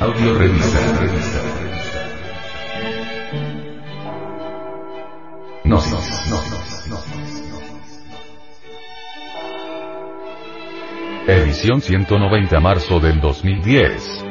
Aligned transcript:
Audio 0.00 0.38
revista. 0.38 0.78
Gnosis. 5.64 6.18
Edición 11.26 11.80
190 11.80 12.60
marzo 12.60 13.00
del 13.00 13.20
2010. 13.20 14.27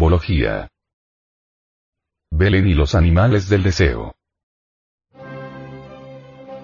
Simbología. 0.00 0.66
Belén 2.30 2.66
y 2.66 2.72
los 2.72 2.94
animales 2.94 3.50
del 3.50 3.62
deseo. 3.62 4.14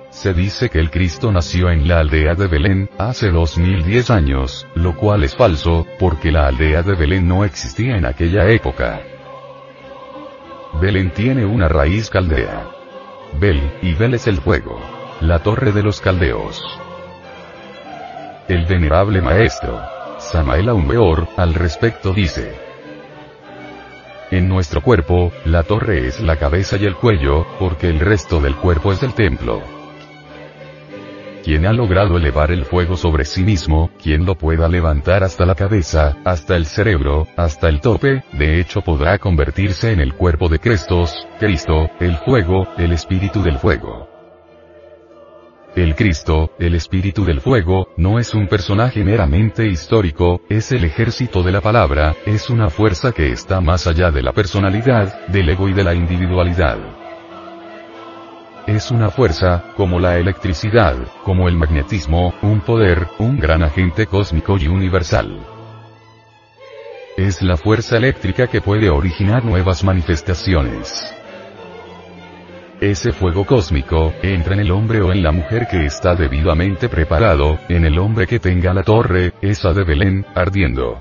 Se 0.08 0.32
dice 0.32 0.70
que 0.70 0.78
el 0.78 0.90
Cristo 0.90 1.30
nació 1.30 1.70
en 1.70 1.86
la 1.86 2.00
aldea 2.00 2.34
de 2.34 2.46
Belén, 2.46 2.88
hace 2.96 3.30
2010 3.30 4.08
años, 4.08 4.66
lo 4.74 4.96
cual 4.96 5.22
es 5.22 5.36
falso, 5.36 5.86
porque 5.98 6.32
la 6.32 6.46
aldea 6.46 6.82
de 6.82 6.94
Belén 6.94 7.28
no 7.28 7.44
existía 7.44 7.98
en 7.98 8.06
aquella 8.06 8.48
época. 8.48 9.02
Belén 10.80 11.10
tiene 11.10 11.44
una 11.44 11.68
raíz 11.68 12.08
caldea. 12.08 12.70
Bel, 13.38 13.60
y 13.82 13.92
Bel 13.92 14.14
es 14.14 14.26
el 14.28 14.38
fuego. 14.38 14.80
La 15.20 15.40
torre 15.40 15.72
de 15.72 15.82
los 15.82 16.00
caldeos. 16.00 16.62
El 18.48 18.64
venerable 18.64 19.20
maestro, 19.20 19.78
Samael 20.20 20.70
Weor, 20.70 21.28
al 21.36 21.52
respecto 21.52 22.14
dice, 22.14 22.65
en 24.30 24.48
nuestro 24.48 24.82
cuerpo, 24.82 25.32
la 25.44 25.62
torre 25.62 26.06
es 26.06 26.20
la 26.20 26.36
cabeza 26.36 26.76
y 26.76 26.84
el 26.84 26.96
cuello, 26.96 27.46
porque 27.58 27.88
el 27.88 28.00
resto 28.00 28.40
del 28.40 28.56
cuerpo 28.56 28.92
es 28.92 29.02
el 29.02 29.14
templo. 29.14 29.62
Quien 31.44 31.64
ha 31.64 31.72
logrado 31.72 32.16
elevar 32.16 32.50
el 32.50 32.64
fuego 32.64 32.96
sobre 32.96 33.24
sí 33.24 33.44
mismo, 33.44 33.90
quien 34.02 34.26
lo 34.26 34.34
pueda 34.34 34.68
levantar 34.68 35.22
hasta 35.22 35.46
la 35.46 35.54
cabeza, 35.54 36.16
hasta 36.24 36.56
el 36.56 36.66
cerebro, 36.66 37.28
hasta 37.36 37.68
el 37.68 37.80
tope, 37.80 38.24
de 38.32 38.58
hecho 38.58 38.80
podrá 38.80 39.18
convertirse 39.18 39.92
en 39.92 40.00
el 40.00 40.14
cuerpo 40.14 40.48
de 40.48 40.58
Crestos, 40.58 41.28
Cristo, 41.38 41.88
el 42.00 42.16
fuego, 42.16 42.66
el 42.78 42.90
espíritu 42.92 43.44
del 43.44 43.58
fuego. 43.58 44.15
El 45.76 45.94
Cristo, 45.94 46.52
el 46.58 46.74
Espíritu 46.74 47.26
del 47.26 47.42
Fuego, 47.42 47.88
no 47.98 48.18
es 48.18 48.32
un 48.32 48.48
personaje 48.48 49.04
meramente 49.04 49.66
histórico, 49.66 50.40
es 50.48 50.72
el 50.72 50.84
ejército 50.84 51.42
de 51.42 51.52
la 51.52 51.60
palabra, 51.60 52.16
es 52.24 52.48
una 52.48 52.70
fuerza 52.70 53.12
que 53.12 53.30
está 53.30 53.60
más 53.60 53.86
allá 53.86 54.10
de 54.10 54.22
la 54.22 54.32
personalidad, 54.32 55.26
del 55.26 55.50
ego 55.50 55.68
y 55.68 55.74
de 55.74 55.84
la 55.84 55.92
individualidad. 55.92 56.78
Es 58.66 58.90
una 58.90 59.10
fuerza, 59.10 59.64
como 59.76 60.00
la 60.00 60.16
electricidad, 60.16 60.96
como 61.22 61.46
el 61.46 61.56
magnetismo, 61.56 62.32
un 62.40 62.62
poder, 62.62 63.08
un 63.18 63.38
gran 63.38 63.62
agente 63.62 64.06
cósmico 64.06 64.56
y 64.56 64.68
universal. 64.68 65.40
Es 67.18 67.42
la 67.42 67.58
fuerza 67.58 67.98
eléctrica 67.98 68.46
que 68.46 68.62
puede 68.62 68.88
originar 68.88 69.44
nuevas 69.44 69.84
manifestaciones. 69.84 71.14
Ese 72.80 73.12
fuego 73.12 73.46
cósmico, 73.46 74.12
entra 74.22 74.52
en 74.52 74.60
el 74.60 74.70
hombre 74.70 75.00
o 75.00 75.10
en 75.10 75.22
la 75.22 75.32
mujer 75.32 75.66
que 75.66 75.86
está 75.86 76.14
debidamente 76.14 76.90
preparado, 76.90 77.58
en 77.70 77.86
el 77.86 77.98
hombre 77.98 78.26
que 78.26 78.38
tenga 78.38 78.74
la 78.74 78.82
torre, 78.82 79.32
esa 79.40 79.72
de 79.72 79.82
Belén, 79.82 80.26
ardiendo. 80.34 81.00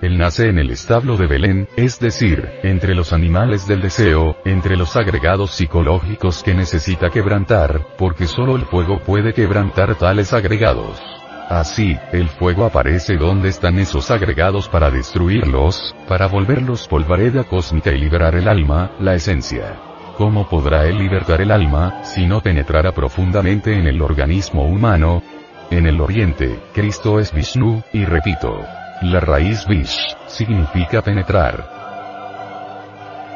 Él 0.00 0.16
nace 0.16 0.48
en 0.48 0.58
el 0.58 0.70
establo 0.70 1.18
de 1.18 1.26
Belén, 1.26 1.68
es 1.76 2.00
decir, 2.00 2.48
entre 2.62 2.94
los 2.94 3.12
animales 3.12 3.68
del 3.68 3.82
deseo, 3.82 4.38
entre 4.46 4.76
los 4.76 4.96
agregados 4.96 5.50
psicológicos 5.50 6.42
que 6.42 6.54
necesita 6.54 7.10
quebrantar, 7.10 7.82
porque 7.98 8.26
solo 8.26 8.56
el 8.56 8.62
fuego 8.62 9.00
puede 9.00 9.34
quebrantar 9.34 9.96
tales 9.96 10.32
agregados. 10.32 11.17
Así, 11.48 11.98
el 12.12 12.28
fuego 12.28 12.66
aparece 12.66 13.16
donde 13.16 13.48
están 13.48 13.78
esos 13.78 14.10
agregados 14.10 14.68
para 14.68 14.90
destruirlos, 14.90 15.94
para 16.06 16.26
volverlos 16.26 16.86
polvareda 16.86 17.44
cósmica 17.44 17.90
y 17.90 17.98
liberar 17.98 18.34
el 18.34 18.48
alma, 18.48 18.90
la 19.00 19.14
esencia. 19.14 19.76
¿Cómo 20.18 20.46
podrá 20.46 20.84
él 20.86 20.98
libertar 20.98 21.40
el 21.40 21.50
alma, 21.50 22.04
si 22.04 22.26
no 22.26 22.42
penetrara 22.42 22.92
profundamente 22.92 23.72
en 23.72 23.86
el 23.86 24.02
organismo 24.02 24.64
humano? 24.64 25.22
En 25.70 25.86
el 25.86 26.00
oriente, 26.02 26.58
Cristo 26.74 27.18
es 27.18 27.32
Vishnu, 27.32 27.82
y 27.94 28.04
repito, 28.04 28.60
la 29.00 29.20
raíz 29.20 29.66
Vish, 29.66 30.16
significa 30.26 31.00
penetrar. 31.00 31.77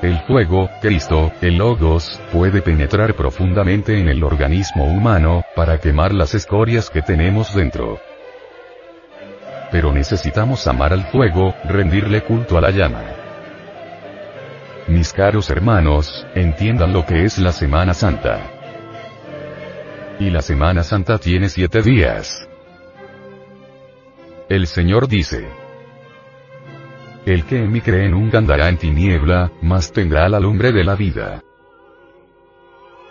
El 0.03 0.19
fuego, 0.23 0.69
Cristo, 0.81 1.31
el 1.41 1.59
Logos, 1.59 2.21
puede 2.33 2.61
penetrar 2.61 3.15
profundamente 3.15 4.01
en 4.01 4.09
el 4.09 4.25
organismo 4.25 4.85
humano, 4.85 5.45
para 5.55 5.79
quemar 5.79 6.13
las 6.13 6.35
escorias 6.35 6.91
que 6.91 7.03
tenemos 7.03 7.55
dentro. 7.55 8.01
Pero 9.71 9.93
necesitamos 9.93 10.67
amar 10.67 10.93
al 10.93 11.05
fuego, 11.05 11.55
rendirle 11.63 12.25
culto 12.25 12.59
a 12.59 12.61
la 12.61 12.73
llama. 12.73 13.05
Mis 14.89 15.13
caros 15.13 15.49
hermanos, 15.51 16.27
entiendan 16.35 16.93
lo 16.93 17.07
que 17.07 17.25
es 17.25 17.39
la 17.39 17.53
Semana 17.53 17.95
Santa. 17.95 18.41
Y 20.19 20.31
la 20.31 20.43
Semana 20.43 20.83
Santa 20.83 21.19
tiene 21.19 21.49
siete 21.49 21.81
días. 21.81 22.49
El 24.49 24.67
Señor 24.67 25.07
dice, 25.07 25.47
el 27.27 27.45
que 27.45 27.59
en 27.59 27.73
mí 27.73 27.81
cree 27.81 28.09
nunca 28.09 28.39
andará 28.39 28.69
en 28.69 28.79
tiniebla, 28.79 29.53
mas 29.63 29.93
tendrá 29.93 30.29
la 30.29 30.41
lumbre 30.41 30.73
de 30.73 30.85
la 30.85 30.97
vida. 30.97 31.43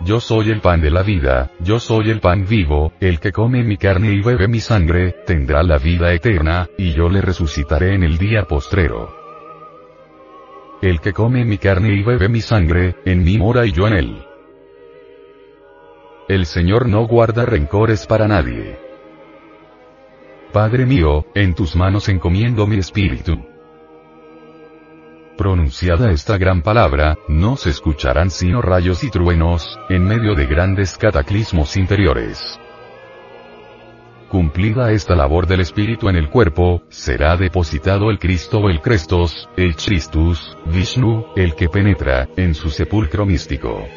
Yo 0.04 0.20
soy 0.20 0.50
el 0.50 0.62
pan 0.62 0.82
de 0.82 0.90
la 0.90 1.04
vida, 1.04 1.52
yo 1.60 1.80
soy 1.80 2.10
el 2.10 2.20
pan 2.20 2.46
vivo, 2.48 2.92
el 3.00 3.20
que 3.20 3.32
come 3.32 3.64
mi 3.64 3.78
carne 3.78 4.12
y 4.12 4.22
bebe 4.22 4.48
mi 4.48 4.60
sangre, 4.60 5.16
tendrá 5.28 5.62
la 5.62 5.78
vida 5.78 6.12
eterna, 6.12 6.68
y 6.78 6.94
yo 6.94 7.08
le 7.08 7.22
resucitaré 7.22 7.94
en 7.94 8.04
el 8.04 8.18
día 8.18 8.46
postrero. 8.46 9.16
el 10.82 11.00
que 11.00 11.14
come 11.14 11.46
mi 11.46 11.60
carne 11.60 11.94
y 11.94 12.02
bebe 12.02 12.28
mi 12.28 12.42
sangre, 12.42 12.96
en 13.06 13.24
mí 13.24 13.38
mora 13.38 13.68
y 13.68 13.72
yo 13.72 13.88
en 13.88 13.94
él. 13.94 14.26
El 16.28 16.48
Señor 16.48 16.90
no 16.90 17.06
guarda 17.06 17.46
rencores 17.46 18.08
para 18.08 18.28
nadie. 18.28 18.80
Padre 20.52 20.88
mío, 20.88 21.28
en 21.36 21.54
tus 21.54 21.76
manos 21.76 22.10
encomiendo 22.10 22.66
mi 22.66 22.78
espíritu. 22.78 23.51
Pronunciada 25.42 26.12
esta 26.12 26.38
gran 26.38 26.62
palabra, 26.62 27.18
no 27.28 27.58
se 27.58 27.72
escucharán 27.72 28.30
sino 28.30 28.62
rayos 28.62 29.04
y 29.04 29.10
truenos, 29.10 29.80
en 29.90 30.04
medio 30.04 30.36
de 30.36 30.46
grandes 30.46 30.96
cataclismos 31.00 31.78
interiores. 31.78 32.60
Cumplida 34.30 34.92
esta 34.92 35.16
labor 35.16 35.48
del 35.48 35.62
espíritu 35.62 36.10
en 36.10 36.16
el 36.16 36.30
cuerpo, 36.30 36.84
será 36.90 37.38
depositado 37.38 38.12
el 38.12 38.20
Cristo 38.20 38.60
o 38.60 38.70
el 38.70 38.82
Crestos, 38.82 39.50
el 39.58 39.76
Christus, 39.76 40.56
Vishnu, 40.68 41.34
el 41.36 41.56
que 41.56 41.70
penetra, 41.70 42.30
en 42.38 42.54
su 42.54 42.70
sepulcro 42.70 43.26
místico. 43.26 43.88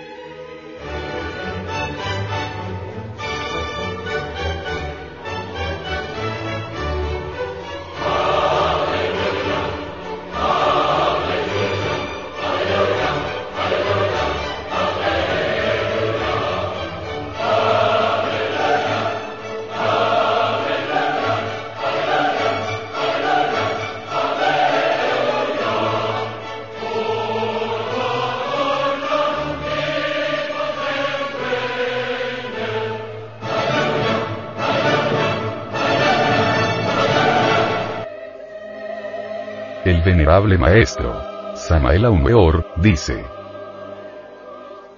El 39.84 40.00
venerable 40.00 40.56
maestro, 40.56 41.54
Samael 41.54 42.06
Aumeor, 42.06 42.66
dice, 42.76 43.22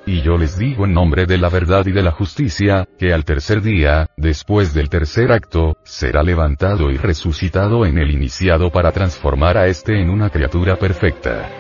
y 0.07 0.23
yo 0.23 0.39
les 0.39 0.57
digo 0.57 0.85
en 0.85 0.95
nombre 0.95 1.27
de 1.27 1.39
la 1.39 1.49
verdad 1.49 1.85
y 1.87 1.91
de 1.91 2.05
la 2.05 2.13
justicia, 2.13 2.87
que 2.97 3.13
al 3.13 3.25
tercer 3.25 3.63
día, 3.63 4.07
después 4.17 4.75
del 4.75 4.89
tercer 4.89 5.33
acto, 5.33 5.77
será 5.83 6.23
levantado 6.23 6.93
y 6.93 6.99
resucitado 6.99 7.85
en 7.85 7.99
el 7.99 8.13
iniciado 8.13 8.71
para 8.71 8.93
transformar 8.93 9.59
a 9.59 9.67
éste 9.67 10.01
en 10.01 10.09
una 10.09 10.31
criatura 10.31 10.77
perfecta. 10.77 11.51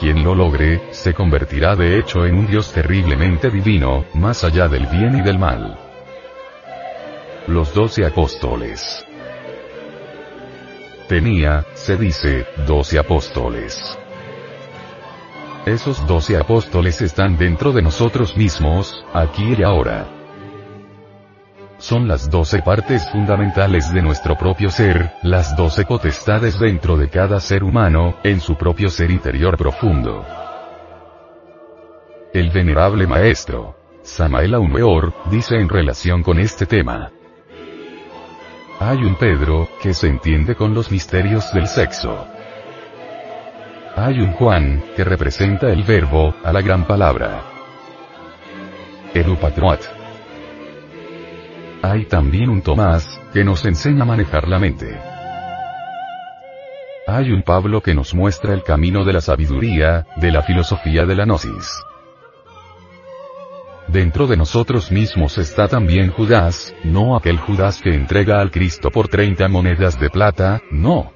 Quien 0.00 0.24
lo 0.24 0.34
logre, 0.34 0.82
se 0.90 1.14
convertirá 1.14 1.76
de 1.76 1.96
hecho 1.96 2.26
en 2.26 2.38
un 2.38 2.48
Dios 2.48 2.72
terriblemente 2.72 3.50
divino, 3.50 4.04
más 4.14 4.42
allá 4.42 4.66
del 4.66 4.88
bien 4.88 5.16
y 5.16 5.22
del 5.22 5.38
mal. 5.38 5.78
Los 7.46 7.72
doce 7.72 8.04
apóstoles 8.04 9.06
tenía, 11.12 11.66
se 11.74 11.98
dice, 11.98 12.46
doce 12.66 12.98
apóstoles. 12.98 13.98
Esos 15.66 16.06
doce 16.06 16.38
apóstoles 16.38 17.02
están 17.02 17.36
dentro 17.36 17.70
de 17.72 17.82
nosotros 17.82 18.34
mismos, 18.34 19.04
aquí 19.12 19.54
y 19.58 19.62
ahora. 19.62 20.06
Son 21.76 22.08
las 22.08 22.30
doce 22.30 22.62
partes 22.62 23.06
fundamentales 23.10 23.92
de 23.92 24.00
nuestro 24.00 24.38
propio 24.38 24.70
ser, 24.70 25.12
las 25.22 25.54
doce 25.54 25.84
potestades 25.84 26.58
dentro 26.58 26.96
de 26.96 27.10
cada 27.10 27.40
ser 27.40 27.62
humano, 27.62 28.14
en 28.24 28.40
su 28.40 28.56
propio 28.56 28.88
ser 28.88 29.10
interior 29.10 29.58
profundo. 29.58 30.24
El 32.32 32.48
venerable 32.48 33.06
maestro, 33.06 33.76
Samael 34.00 34.54
Aumeor, 34.54 35.12
dice 35.30 35.56
en 35.56 35.68
relación 35.68 36.22
con 36.22 36.38
este 36.38 36.64
tema. 36.64 37.12
Hay 38.84 39.04
un 39.04 39.14
Pedro, 39.14 39.68
que 39.80 39.94
se 39.94 40.08
entiende 40.08 40.56
con 40.56 40.74
los 40.74 40.90
misterios 40.90 41.52
del 41.52 41.68
sexo. 41.68 42.26
Hay 43.94 44.18
un 44.18 44.32
Juan, 44.32 44.82
que 44.96 45.04
representa 45.04 45.70
el 45.70 45.84
verbo, 45.84 46.34
a 46.42 46.52
la 46.52 46.62
gran 46.62 46.84
palabra. 46.84 47.44
Edupatroat. 49.14 49.82
Hay 51.80 52.06
también 52.06 52.50
un 52.50 52.60
Tomás, 52.60 53.20
que 53.32 53.44
nos 53.44 53.64
enseña 53.66 54.02
a 54.02 54.06
manejar 54.06 54.48
la 54.48 54.58
mente. 54.58 55.00
Hay 57.06 57.30
un 57.30 57.42
Pablo 57.44 57.82
que 57.82 57.94
nos 57.94 58.12
muestra 58.14 58.52
el 58.52 58.64
camino 58.64 59.04
de 59.04 59.12
la 59.12 59.20
sabiduría, 59.20 60.08
de 60.16 60.32
la 60.32 60.42
filosofía 60.42 61.06
de 61.06 61.14
la 61.14 61.24
gnosis. 61.24 61.72
Dentro 63.88 64.26
de 64.26 64.36
nosotros 64.36 64.90
mismos 64.90 65.38
está 65.38 65.68
también 65.68 66.10
Judas, 66.10 66.74
no 66.84 67.16
aquel 67.16 67.38
Judas 67.38 67.80
que 67.82 67.94
entrega 67.94 68.40
al 68.40 68.50
Cristo 68.50 68.90
por 68.90 69.08
30 69.08 69.48
monedas 69.48 69.98
de 70.00 70.08
plata, 70.08 70.62
no. 70.70 71.12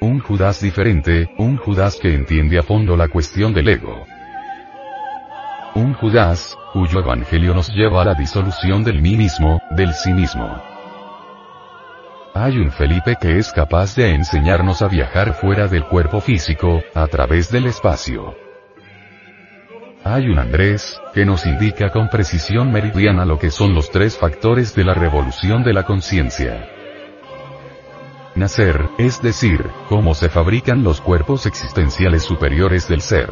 Un 0.00 0.20
Judas 0.20 0.60
diferente, 0.60 1.28
un 1.38 1.56
Judas 1.56 1.98
que 2.00 2.14
entiende 2.14 2.58
a 2.58 2.62
fondo 2.62 2.96
la 2.96 3.08
cuestión 3.08 3.52
del 3.52 3.68
ego. 3.68 4.04
Un 5.74 5.94
Judas, 5.94 6.56
cuyo 6.72 7.00
evangelio 7.00 7.52
nos 7.52 7.68
lleva 7.70 8.02
a 8.02 8.04
la 8.04 8.14
disolución 8.14 8.84
del 8.84 9.02
mí 9.02 9.16
mismo, 9.16 9.60
del 9.70 9.92
sí 9.92 10.12
mismo. 10.12 10.62
Hay 12.32 12.58
un 12.58 12.70
Felipe 12.70 13.16
que 13.20 13.38
es 13.38 13.52
capaz 13.52 13.96
de 13.96 14.14
enseñarnos 14.14 14.82
a 14.82 14.88
viajar 14.88 15.34
fuera 15.34 15.68
del 15.68 15.84
cuerpo 15.84 16.20
físico, 16.20 16.82
a 16.94 17.06
través 17.06 17.50
del 17.50 17.66
espacio. 17.66 18.43
Hay 20.06 20.28
un 20.28 20.38
Andrés, 20.38 21.00
que 21.14 21.24
nos 21.24 21.46
indica 21.46 21.90
con 21.90 22.10
precisión 22.10 22.70
meridiana 22.70 23.24
lo 23.24 23.38
que 23.38 23.50
son 23.50 23.72
los 23.74 23.90
tres 23.90 24.18
factores 24.18 24.74
de 24.74 24.84
la 24.84 24.92
revolución 24.92 25.64
de 25.64 25.72
la 25.72 25.84
conciencia. 25.84 26.68
Nacer, 28.34 28.90
es 28.98 29.22
decir, 29.22 29.64
cómo 29.88 30.14
se 30.14 30.28
fabrican 30.28 30.84
los 30.84 31.00
cuerpos 31.00 31.46
existenciales 31.46 32.22
superiores 32.22 32.86
del 32.86 33.00
ser. 33.00 33.30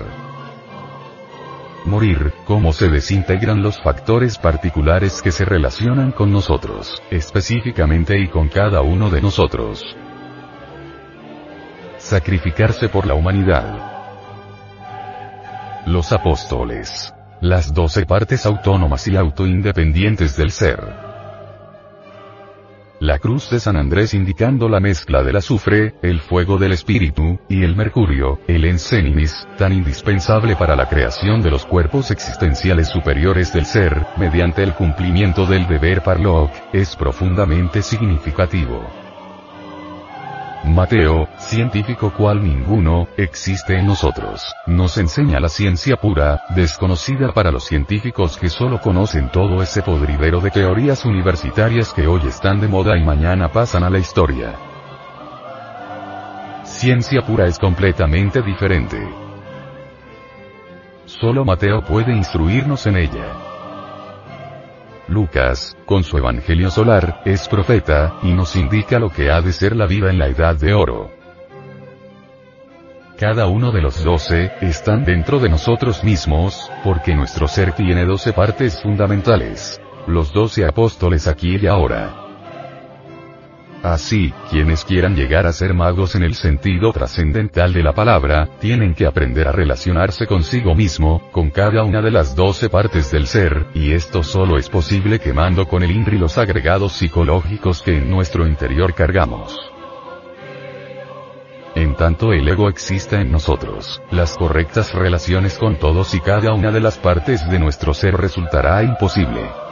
Morir, 1.85 2.33
cómo 2.47 2.73
se 2.73 2.89
desintegran 2.89 3.63
los 3.63 3.79
factores 3.83 4.39
particulares 4.39 5.21
que 5.21 5.31
se 5.31 5.45
relacionan 5.45 6.11
con 6.11 6.33
nosotros, 6.33 7.03
específicamente 7.11 8.19
y 8.19 8.29
con 8.29 8.49
cada 8.49 8.81
uno 8.81 9.11
de 9.11 9.21
nosotros. 9.21 9.95
Sacrificarse 11.99 12.89
por 12.89 13.07
la 13.07 13.13
humanidad. 13.13 13.92
Los 15.93 16.11
apóstoles. 16.11 17.13
Las 17.43 17.75
doce 17.75 18.07
partes 18.07 18.47
autónomas 18.47 19.07
y 19.09 19.17
autoindependientes 19.17 20.39
del 20.39 20.51
ser. 20.51 20.81
La 22.99 23.19
cruz 23.19 23.51
de 23.51 23.61
San 23.61 23.77
Andrés 23.77 24.15
indicando 24.15 24.71
la 24.71 24.81
mezcla 24.81 25.23
del 25.23 25.37
azufre, 25.37 25.97
el 26.01 26.21
fuego 26.21 26.57
del 26.57 26.73
espíritu, 26.73 27.39
y 27.47 27.63
el 27.63 27.77
mercurio, 27.77 28.41
el 28.49 28.65
encénimis, 28.65 29.47
tan 29.59 29.75
indispensable 29.75 30.57
para 30.57 30.77
la 30.77 30.89
creación 30.89 31.43
de 31.43 31.51
los 31.51 31.67
cuerpos 31.67 32.11
existenciales 32.11 32.89
superiores 32.89 33.53
del 33.53 33.67
ser, 33.67 34.07
mediante 34.17 34.63
el 34.63 34.73
cumplimiento 34.73 35.45
del 35.45 35.69
deber 35.69 36.03
parloc, 36.03 36.51
es 36.73 36.97
profundamente 36.97 37.83
significativo. 37.83 38.83
Mateo, 40.65 41.29
científico 41.39 42.13
cual 42.17 42.43
ninguno, 42.43 43.09
existe 43.17 43.77
en 43.77 43.87
nosotros. 43.87 44.55
Nos 44.67 44.97
enseña 44.97 45.41
la 45.41 45.49
ciencia 45.49 45.97
pura, 45.97 46.43
desconocida 46.55 47.33
para 47.33 47.51
los 47.51 47.65
científicos 47.65 48.37
que 48.37 48.49
solo 48.49 48.81
conocen 48.81 49.29
todo 49.31 49.61
ese 49.61 49.83
podridero 49.83 50.41
de 50.41 50.53
teorías 50.53 51.05
universitarias 51.05 51.93
que 51.93 52.07
hoy 52.07 52.21
están 52.29 52.61
de 52.61 52.69
moda 52.69 52.97
y 52.97 53.03
mañana 53.03 53.51
pasan 53.51 53.83
a 53.83 53.91
la 53.91 53.99
historia. 53.99 54.55
Ciencia 56.63 57.23
pura 57.23 57.47
es 57.47 57.59
completamente 57.59 58.41
diferente. 58.41 58.99
Solo 61.07 61.45
Mateo 61.45 61.83
puede 61.83 62.13
instruirnos 62.15 62.87
en 62.87 62.97
ella. 62.99 63.42
Lucas, 65.09 65.77
con 65.85 66.05
su 66.05 66.17
Evangelio 66.17 66.71
solar, 66.71 67.23
es 67.25 67.49
profeta, 67.49 68.19
y 68.23 68.33
nos 68.33 68.57
indica 68.57 68.99
lo 68.99 69.11
que 69.11 69.31
ha 69.31 69.41
de 69.41 69.53
ser 69.53 69.77
la 69.77 69.87
vida 69.87 70.11
en 70.11 70.19
la 70.19 70.29
Edad 70.29 70.57
de 70.57 70.75
Oro. 70.75 71.11
Cada 73.19 73.47
uno 73.47 73.71
de 73.71 73.83
los 73.83 74.03
doce, 74.03 74.53
están 74.61 75.05
dentro 75.05 75.39
de 75.39 75.49
nosotros 75.49 76.03
mismos, 76.03 76.71
porque 76.83 77.15
nuestro 77.15 77.47
ser 77.47 77.73
tiene 77.73 78.05
doce 78.05 78.33
partes 78.33 78.81
fundamentales. 78.83 79.81
Los 80.07 80.33
doce 80.33 80.65
apóstoles 80.65 81.29
aquí 81.29 81.57
y 81.61 81.67
ahora. 81.67 82.32
Así, 83.83 84.33
quienes 84.49 84.85
quieran 84.85 85.17
llegar 85.17 85.45
a 85.45 85.53
ser 85.53 85.75
magos 85.75 86.15
en 86.15 86.23
el 86.23 86.35
sentido 86.35 86.93
trascendental 86.93 87.73
de 87.73 87.83
la 87.83 87.93
palabra, 87.93 88.49
tienen 88.61 88.95
que 88.95 89.07
aprender 89.07 89.49
a 89.49 89.53
relacionarse 89.53 90.29
consigo 90.29 90.77
mismo, 90.77 91.29
con 91.33 91.51
cada 91.51 91.83
una 91.83 92.01
de 92.01 92.13
las 92.13 92.37
doce 92.37 92.69
partes 92.69 93.11
del 93.11 93.27
ser, 93.27 93.67
y 93.75 93.93
esto 93.93 94.23
solo 94.23 94.57
es 94.57 94.69
posible 94.69 95.19
quemando 95.19 95.67
con 95.67 95.83
el 95.83 95.91
INRI 95.91 96.17
los 96.17 96.39
agregados 96.39 96.93
psicológicos 96.93 97.83
que 97.83 97.97
en 97.97 98.09
nuestro 98.09 98.47
interior 98.47 98.95
cargamos. 98.95 99.59
En 101.75 101.97
tanto 101.97 102.33
el 102.33 102.47
ego 102.47 102.69
exista 102.69 103.21
en 103.21 103.33
nosotros, 103.33 104.01
las 104.13 104.37
correctas 104.37 104.95
relaciones 104.95 105.59
con 105.59 105.77
todos 105.77 106.15
y 106.15 106.21
cada 106.21 106.53
una 106.53 106.71
de 106.71 106.81
las 106.81 106.99
partes 106.99 107.49
de 107.51 107.59
nuestro 107.59 107.95
ser 107.95 108.15
resultará 108.15 108.85
imposible. 108.85 109.72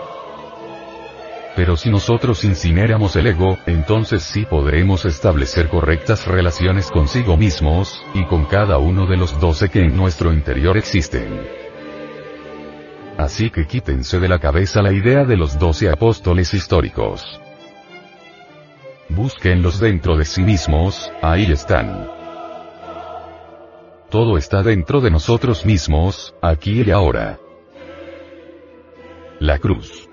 Pero 1.60 1.76
si 1.76 1.90
nosotros 1.90 2.42
incineramos 2.44 3.16
el 3.16 3.26
ego, 3.26 3.58
entonces 3.66 4.22
sí 4.22 4.46
podremos 4.46 5.04
establecer 5.04 5.68
correctas 5.68 6.26
relaciones 6.26 6.90
consigo 6.90 7.36
mismos, 7.36 8.02
y 8.14 8.24
con 8.24 8.46
cada 8.46 8.78
uno 8.78 9.06
de 9.06 9.18
los 9.18 9.38
doce 9.38 9.68
que 9.68 9.80
en 9.80 9.94
nuestro 9.94 10.32
interior 10.32 10.78
existen. 10.78 11.46
Así 13.18 13.50
que 13.50 13.66
quítense 13.66 14.18
de 14.18 14.26
la 14.26 14.38
cabeza 14.38 14.80
la 14.80 14.90
idea 14.90 15.26
de 15.26 15.36
los 15.36 15.58
doce 15.58 15.90
apóstoles 15.90 16.54
históricos. 16.54 17.38
Búsquenlos 19.10 19.80
dentro 19.80 20.16
de 20.16 20.24
sí 20.24 20.40
mismos, 20.40 21.12
ahí 21.20 21.52
están. 21.52 22.08
Todo 24.08 24.38
está 24.38 24.62
dentro 24.62 25.02
de 25.02 25.10
nosotros 25.10 25.66
mismos, 25.66 26.34
aquí 26.40 26.80
y 26.80 26.90
ahora. 26.90 27.38
La 29.40 29.58
cruz. 29.58 30.09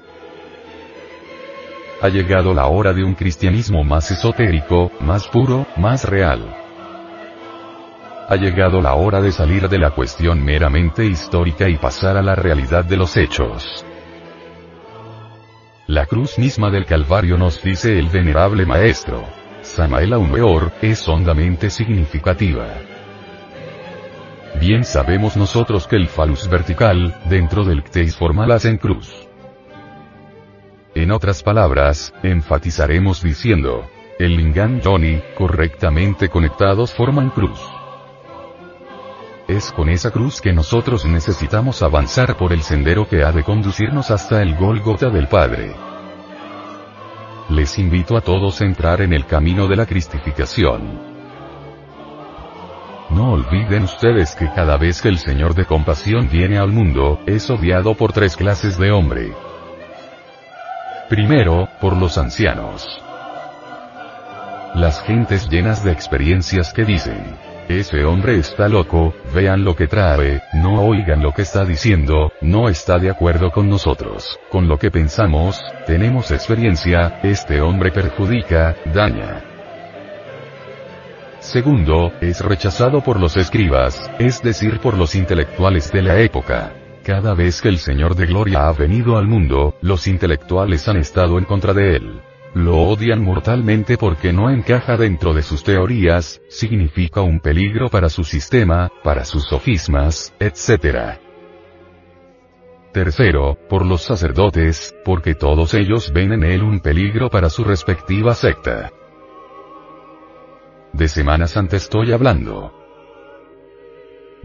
Ha 2.00 2.10
llegado 2.10 2.54
la 2.54 2.68
hora 2.68 2.94
de 2.94 3.04
un 3.04 3.16
cristianismo 3.16 3.84
más 3.84 4.12
esotérico, 4.12 4.92
más 5.00 5.28
puro, 5.28 5.66
más 5.78 6.06
real. 6.06 6.56
Ha 8.30 8.36
llegado 8.36 8.82
la 8.82 8.94
hora 8.94 9.20
de 9.20 9.32
salir 9.32 9.68
de 9.68 9.80
la 9.80 9.90
cuestión 9.90 10.46
meramente 10.46 11.06
histórica 11.06 11.68
y 11.68 11.78
pasar 11.78 12.16
a 12.16 12.22
la 12.22 12.36
realidad 12.36 12.86
de 12.86 12.98
los 12.98 13.18
hechos. 13.18 13.84
La 15.88 16.06
cruz 16.06 16.38
misma 16.38 16.70
del 16.70 16.86
Calvario 16.86 17.36
nos 17.36 17.64
dice 17.64 17.98
el 17.98 18.10
venerable 18.10 18.66
maestro. 18.66 19.24
Samael 19.62 20.14
Aumeor, 20.14 20.74
es 20.84 21.08
hondamente 21.08 21.72
significativa. 21.72 22.68
Bien 24.60 24.84
sabemos 24.84 25.36
nosotros 25.36 25.88
que 25.88 25.96
el 25.96 26.08
falus 26.08 26.48
vertical, 26.48 27.16
dentro 27.26 27.64
del 27.64 27.84
cteis 27.84 28.16
forma 28.16 28.46
las 28.46 28.66
en 28.66 28.78
cruz. 28.78 29.27
En 30.98 31.12
otras 31.12 31.44
palabras, 31.44 32.12
enfatizaremos 32.24 33.22
diciendo, 33.22 33.88
el 34.18 34.36
lingam 34.36 34.82
Johnny, 34.84 35.22
correctamente 35.38 36.28
conectados 36.28 36.92
forman 36.92 37.30
cruz. 37.30 37.62
Es 39.48 39.72
con 39.72 39.90
esa 39.90 40.10
cruz 40.10 40.42
que 40.42 40.54
nosotros 40.54 41.06
necesitamos 41.06 41.84
avanzar 41.84 42.36
por 42.36 42.52
el 42.52 42.64
sendero 42.64 43.08
que 43.08 43.24
ha 43.24 43.32
de 43.32 43.44
conducirnos 43.44 44.10
hasta 44.10 44.42
el 44.42 44.56
Golgota 44.56 45.12
del 45.12 45.28
Padre. 45.28 45.76
Les 47.50 47.78
invito 47.78 48.18
a 48.18 48.22
todos 48.22 48.60
a 48.62 48.66
entrar 48.66 49.02
en 49.02 49.14
el 49.14 49.28
camino 49.28 49.68
de 49.68 49.76
la 49.76 49.86
cristificación. 49.86 51.00
No 53.12 53.34
olviden 53.34 53.84
ustedes 53.84 54.36
que 54.36 54.50
cada 54.52 54.78
vez 54.78 55.04
que 55.04 55.10
el 55.10 55.20
Señor 55.20 55.54
de 55.54 55.66
compasión 55.66 56.28
viene 56.28 56.58
al 56.58 56.72
mundo, 56.72 57.20
es 57.28 57.52
odiado 57.52 57.94
por 57.94 58.14
tres 58.14 58.36
clases 58.36 58.80
de 58.80 58.90
hombre. 58.92 59.47
Primero, 61.10 61.70
por 61.80 61.96
los 61.96 62.18
ancianos. 62.18 62.86
Las 64.76 65.02
gentes 65.04 65.48
llenas 65.50 65.82
de 65.86 65.94
experiencias 65.94 66.74
que 66.74 66.84
dicen, 66.84 67.38
ese 67.70 68.04
hombre 68.04 68.38
está 68.38 68.68
loco, 68.68 69.14
vean 69.34 69.64
lo 69.64 69.74
que 69.74 69.88
trae, 69.88 70.42
no 70.54 70.82
oigan 70.82 71.24
lo 71.24 71.32
que 71.32 71.44
está 71.44 71.64
diciendo, 71.64 72.34
no 72.42 72.68
está 72.68 73.00
de 73.00 73.10
acuerdo 73.10 73.52
con 73.52 73.70
nosotros, 73.70 74.38
con 74.52 74.68
lo 74.68 74.78
que 74.78 74.92
pensamos, 74.92 75.64
tenemos 75.86 76.30
experiencia, 76.32 77.22
este 77.24 77.62
hombre 77.62 77.92
perjudica, 77.92 78.76
daña. 78.94 79.42
Segundo, 81.40 82.12
es 82.20 82.42
rechazado 82.42 83.02
por 83.02 83.18
los 83.18 83.38
escribas, 83.38 84.12
es 84.20 84.44
decir 84.44 84.82
por 84.82 84.98
los 84.98 85.16
intelectuales 85.16 85.90
de 85.90 86.02
la 86.02 86.20
época. 86.20 86.74
Cada 87.08 87.34
vez 87.34 87.62
que 87.62 87.70
el 87.70 87.78
Señor 87.78 88.16
de 88.16 88.26
Gloria 88.26 88.68
ha 88.68 88.74
venido 88.74 89.18
al 89.18 89.28
mundo, 89.28 89.76
los 89.82 90.08
intelectuales 90.08 90.90
han 90.90 90.98
estado 90.98 91.38
en 91.38 91.46
contra 91.46 91.74
de 91.74 91.96
él. 91.96 92.22
Lo 92.54 92.80
odian 92.82 93.24
mortalmente 93.24 93.98
porque 93.98 94.34
no 94.34 94.50
encaja 94.50 94.98
dentro 94.98 95.34
de 95.34 95.42
sus 95.42 95.64
teorías, 95.64 96.42
significa 96.50 97.22
un 97.22 97.40
peligro 97.40 97.88
para 97.88 98.10
su 98.10 98.26
sistema, 98.26 98.92
para 99.06 99.24
sus 99.24 99.46
sofismas, 99.46 100.34
etc. 100.42 101.18
Tercero, 102.92 103.58
por 103.70 103.86
los 103.86 104.02
sacerdotes, 104.02 104.94
porque 105.06 105.34
todos 105.34 105.76
ellos 105.76 106.12
ven 106.12 106.34
en 106.34 106.44
él 106.44 106.62
un 106.62 106.82
peligro 106.82 107.30
para 107.30 107.50
su 107.50 107.64
respectiva 107.64 108.34
secta. 108.34 108.92
De 110.92 111.08
Semana 111.08 111.48
Santa 111.48 111.78
estoy 111.78 112.12
hablando. 112.12 112.87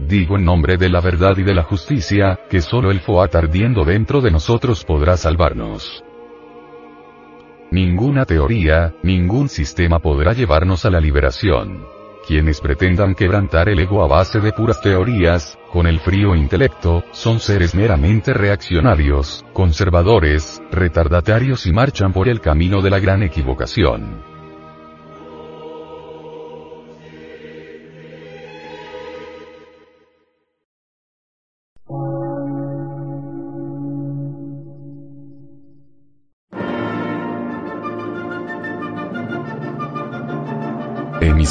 Digo 0.07 0.35
en 0.37 0.43
nombre 0.43 0.75
de 0.77 0.89
la 0.89 0.99
verdad 0.99 1.37
y 1.37 1.43
de 1.43 1.53
la 1.53 1.63
justicia, 1.63 2.39
que 2.49 2.61
solo 2.61 2.91
el 2.91 2.99
Foat 2.99 3.35
ardiendo 3.35 3.85
dentro 3.85 4.19
de 4.19 4.31
nosotros 4.31 4.83
podrá 4.83 5.15
salvarnos. 5.15 6.03
Ninguna 7.71 8.25
teoría, 8.25 8.93
ningún 9.01 9.47
sistema 9.47 9.99
podrá 9.99 10.33
llevarnos 10.33 10.85
a 10.85 10.89
la 10.89 10.99
liberación. 10.99 11.85
Quienes 12.27 12.61
pretendan 12.61 13.15
quebrantar 13.15 13.69
el 13.69 13.79
ego 13.79 14.03
a 14.03 14.07
base 14.07 14.39
de 14.39 14.51
puras 14.51 14.81
teorías, 14.81 15.57
con 15.71 15.87
el 15.87 15.99
frío 15.99 16.35
intelecto, 16.35 17.03
son 17.11 17.39
seres 17.39 17.73
meramente 17.73 18.33
reaccionarios, 18.33 19.45
conservadores, 19.53 20.61
retardatarios 20.71 21.65
y 21.65 21.71
marchan 21.71 22.13
por 22.13 22.27
el 22.27 22.41
camino 22.41 22.81
de 22.81 22.89
la 22.89 22.99
gran 22.99 23.23
equivocación. 23.23 24.32